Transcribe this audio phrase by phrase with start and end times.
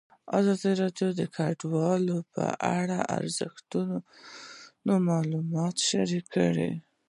[0.37, 2.43] ازادي راډیو د کډوال په
[2.77, 6.71] اړه رښتیني معلومات شریک کړي.